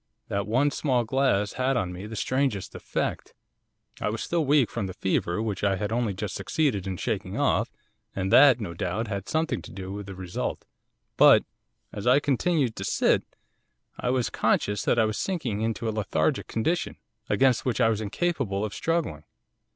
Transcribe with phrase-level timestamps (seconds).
[0.29, 3.35] That one small glass had on me the strangest effect.
[3.99, 7.39] I was still weak from the fever which I had only just succeeded in shaking
[7.39, 7.71] off,
[8.15, 10.65] and that, no doubt, had something to do with the result.
[11.17, 11.43] But,
[11.93, 13.21] as I continued to sit,
[13.99, 16.97] I was conscious that I was sinking into a lethargic condition,
[17.29, 19.23] against which I was incapable of struggling.